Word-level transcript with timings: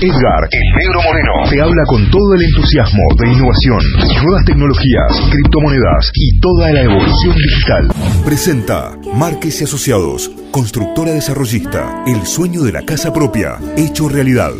Edgar, 0.00 0.48
el 0.50 0.62
negro 0.76 1.00
moreno, 1.04 1.32
te 1.48 1.62
habla 1.62 1.82
con 1.86 2.10
todo 2.10 2.34
el 2.34 2.42
entusiasmo 2.42 3.02
de 3.18 3.32
innovación, 3.32 3.78
nuevas 4.24 4.44
tecnologías, 4.44 5.30
criptomonedas 5.30 6.10
y 6.14 6.38
toda 6.38 6.70
la 6.72 6.82
evolución 6.82 7.34
digital. 7.34 7.88
Presenta 8.24 8.96
Márquez 9.14 9.60
y 9.60 9.64
Asociados, 9.64 10.30
constructora 10.50 11.12
desarrollista, 11.12 12.04
el 12.06 12.26
sueño 12.26 12.62
de 12.62 12.72
la 12.72 12.82
casa 12.82 13.12
propia, 13.12 13.56
hecho 13.76 14.08
realidad. 14.08 14.52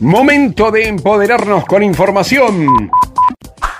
Momento 0.00 0.72
de 0.72 0.88
empoderarnos 0.88 1.64
con 1.66 1.84
información. 1.84 2.90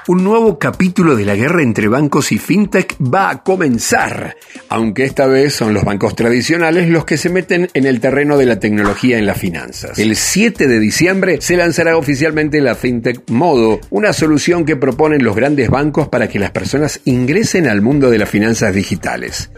Un 0.08 0.22
nuevo 0.22 0.56
capítulo 0.56 1.16
de 1.16 1.24
la 1.24 1.34
guerra 1.34 1.64
entre 1.64 1.88
bancos 1.88 2.30
y 2.30 2.38
fintech 2.38 2.96
va 3.12 3.28
a 3.28 3.42
comenzar, 3.42 4.36
aunque 4.68 5.02
esta 5.02 5.26
vez 5.26 5.52
son 5.52 5.74
los 5.74 5.82
bancos 5.82 6.14
tradicionales 6.14 6.88
los 6.88 7.04
que 7.04 7.16
se 7.16 7.28
meten 7.28 7.68
en 7.74 7.86
el 7.86 7.98
terreno 7.98 8.38
de 8.38 8.46
la 8.46 8.60
tecnología 8.60 9.18
en 9.18 9.26
las 9.26 9.36
finanzas. 9.36 9.98
El 9.98 10.14
7 10.14 10.68
de 10.68 10.78
diciembre 10.78 11.40
se 11.40 11.56
lanzará 11.56 11.96
oficialmente 11.96 12.60
la 12.60 12.76
fintech 12.76 13.28
Modo, 13.30 13.80
una 13.90 14.12
solución 14.12 14.64
que 14.64 14.76
proponen 14.76 15.24
los 15.24 15.34
grandes 15.34 15.70
bancos 15.70 16.06
para 16.06 16.28
que 16.28 16.38
las 16.38 16.52
personas 16.52 17.00
ingresen 17.04 17.66
al 17.66 17.82
mundo 17.82 18.08
de 18.08 18.18
las 18.18 18.30
finanzas 18.30 18.72
digitales. 18.72 19.50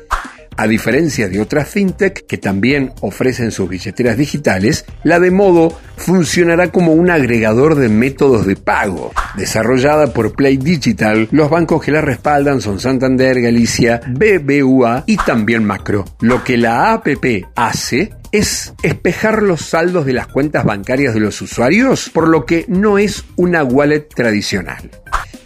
A 0.58 0.66
diferencia 0.66 1.28
de 1.28 1.40
otras 1.40 1.68
fintech 1.68 2.26
que 2.26 2.36
también 2.36 2.92
ofrecen 3.00 3.52
sus 3.52 3.68
billeteras 3.68 4.16
digitales, 4.16 4.86
la 5.04 5.20
de 5.20 5.30
Modo 5.30 5.78
funcionará 5.96 6.72
como 6.72 6.94
un 6.94 7.10
agregador 7.10 7.76
de 7.76 7.88
métodos 7.88 8.44
de 8.44 8.56
pago. 8.56 9.12
Desarrollada 9.36 10.12
por 10.12 10.32
Play 10.32 10.56
Digital, 10.56 11.28
los 11.30 11.48
bancos 11.48 11.84
que 11.84 11.92
la 11.92 12.00
respaldan 12.00 12.60
son 12.60 12.80
Santander, 12.80 13.40
Galicia, 13.40 14.00
BBVA 14.08 15.04
y 15.06 15.16
también 15.18 15.62
Macro. 15.62 16.04
Lo 16.22 16.42
que 16.42 16.56
la 16.56 16.92
APP 16.92 17.46
hace 17.54 18.14
es 18.32 18.74
espejar 18.82 19.44
los 19.44 19.60
saldos 19.60 20.06
de 20.06 20.12
las 20.12 20.26
cuentas 20.26 20.64
bancarias 20.64 21.14
de 21.14 21.20
los 21.20 21.40
usuarios, 21.40 22.10
por 22.10 22.26
lo 22.26 22.44
que 22.46 22.64
no 22.66 22.98
es 22.98 23.24
una 23.36 23.62
wallet 23.62 24.08
tradicional. 24.08 24.90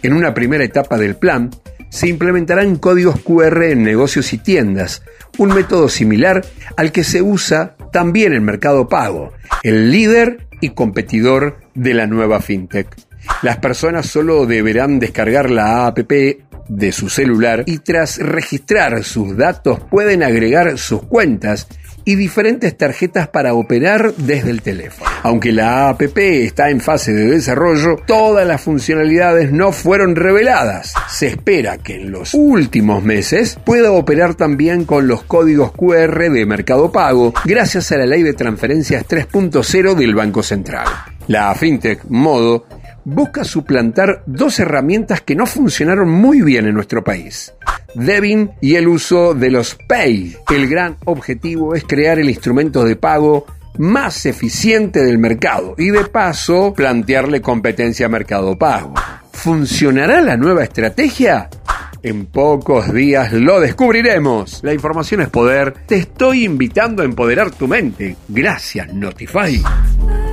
En 0.01 0.13
una 0.13 0.33
primera 0.33 0.63
etapa 0.63 0.97
del 0.97 1.15
plan, 1.15 1.51
se 1.93 2.07
implementarán 2.07 2.77
códigos 2.77 3.19
QR 3.19 3.65
en 3.65 3.83
negocios 3.83 4.33
y 4.33 4.39
tiendas, 4.39 5.03
un 5.37 5.53
método 5.53 5.89
similar 5.89 6.43
al 6.75 6.91
que 6.91 7.03
se 7.03 7.21
usa 7.21 7.75
también 7.91 8.33
en 8.33 8.43
Mercado 8.43 8.89
Pago, 8.89 9.31
el 9.61 9.91
líder 9.91 10.47
y 10.59 10.69
competidor 10.69 11.59
de 11.75 11.93
la 11.93 12.07
nueva 12.07 12.41
fintech. 12.41 12.87
Las 13.43 13.57
personas 13.57 14.07
solo 14.07 14.47
deberán 14.47 14.97
descargar 14.97 15.51
la 15.51 15.85
app 15.85 15.99
de 15.99 16.91
su 16.91 17.09
celular 17.09 17.63
y 17.67 17.77
tras 17.77 18.17
registrar 18.17 19.03
sus 19.03 19.37
datos 19.37 19.79
pueden 19.91 20.23
agregar 20.23 20.79
sus 20.79 21.03
cuentas 21.03 21.67
y 22.05 22.15
diferentes 22.15 22.77
tarjetas 22.77 23.27
para 23.27 23.53
operar 23.53 24.13
desde 24.15 24.51
el 24.51 24.61
teléfono. 24.61 25.09
Aunque 25.23 25.51
la 25.51 25.89
APP 25.89 26.17
está 26.17 26.69
en 26.69 26.81
fase 26.81 27.13
de 27.13 27.25
desarrollo, 27.25 27.97
todas 28.05 28.45
las 28.45 28.61
funcionalidades 28.61 29.51
no 29.51 29.71
fueron 29.71 30.15
reveladas. 30.15 30.93
Se 31.09 31.27
espera 31.27 31.77
que 31.77 31.95
en 31.95 32.11
los 32.11 32.33
últimos 32.33 33.03
meses 33.03 33.57
pueda 33.63 33.91
operar 33.91 34.35
también 34.35 34.85
con 34.85 35.07
los 35.07 35.23
códigos 35.23 35.71
QR 35.71 36.31
de 36.31 36.45
Mercado 36.45 36.91
Pago 36.91 37.33
gracias 37.45 37.91
a 37.91 37.97
la 37.97 38.05
ley 38.05 38.23
de 38.23 38.33
transferencias 38.33 39.05
3.0 39.07 39.95
del 39.95 40.15
Banco 40.15 40.43
Central. 40.43 40.87
La 41.27 41.53
FinTech 41.55 42.03
Modo 42.09 42.65
busca 43.05 43.43
suplantar 43.43 44.23
dos 44.25 44.59
herramientas 44.59 45.21
que 45.21 45.35
no 45.35 45.45
funcionaron 45.45 46.09
muy 46.09 46.41
bien 46.41 46.67
en 46.67 46.75
nuestro 46.75 47.03
país. 47.03 47.53
Devin 47.95 48.51
y 48.61 48.75
el 48.75 48.87
uso 48.87 49.33
de 49.33 49.51
los 49.51 49.77
Pay. 49.87 50.35
El 50.53 50.67
gran 50.67 50.97
objetivo 51.05 51.75
es 51.75 51.83
crear 51.83 52.19
el 52.19 52.29
instrumento 52.29 52.83
de 52.83 52.95
pago 52.95 53.45
más 53.77 54.25
eficiente 54.25 55.03
del 55.03 55.17
mercado 55.17 55.75
y 55.77 55.89
de 55.89 56.05
paso 56.05 56.73
plantearle 56.73 57.41
competencia 57.41 58.05
a 58.05 58.09
Mercado 58.09 58.57
Pago. 58.57 58.93
¿Funcionará 59.31 60.21
la 60.21 60.37
nueva 60.37 60.63
estrategia? 60.63 61.49
En 62.03 62.25
pocos 62.25 62.93
días 62.93 63.31
lo 63.31 63.61
descubriremos. 63.61 64.59
La 64.61 64.73
información 64.73 65.21
es 65.21 65.29
poder. 65.29 65.73
Te 65.87 65.95
estoy 65.95 66.43
invitando 66.43 67.01
a 67.01 67.05
empoderar 67.05 67.51
tu 67.51 67.67
mente. 67.67 68.17
Gracias, 68.27 68.93
Notify. 68.93 69.61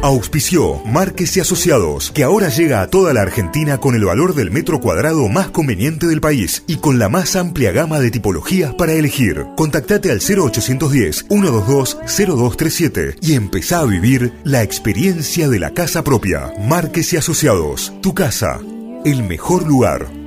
Auspició 0.03 0.83
Márquez 0.87 1.37
y 1.37 1.41
Asociados, 1.41 2.11
que 2.13 2.25
ahora 2.25 2.49
llega 2.49 2.81
a 2.81 2.87
toda 2.87 3.13
la 3.13 3.21
Argentina 3.21 3.77
con 3.79 3.95
el 3.95 4.07
valor 4.07 4.35
del 4.35 4.51
metro 4.51 4.81
cuadrado 4.81 5.29
más 5.29 5.51
conveniente 5.51 6.07
del 6.07 6.23
país 6.23 6.65
y 6.67 6.77
con 6.77 6.99
la 6.99 7.11
más 7.11 7.37
amplia 7.37 7.71
gama 7.71 8.01
de 8.01 8.11
tipologías 8.11 8.73
para 8.75 8.95
elegir. 8.95 9.45
Contactate 9.57 10.11
al 10.11 10.21
0810-122-0237 10.21 13.19
y 13.21 13.35
empezá 13.35 13.81
a 13.81 13.85
vivir 13.85 14.33
la 14.43 14.63
experiencia 14.63 15.51
de 15.51 15.59
la 15.59 15.69
casa 15.71 16.03
propia. 16.03 16.51
Márquez 16.67 17.13
y 17.13 17.19
Asociados, 17.19 17.93
tu 18.01 18.15
casa, 18.15 18.59
el 19.05 19.23
mejor 19.25 19.69
lugar. 19.69 20.20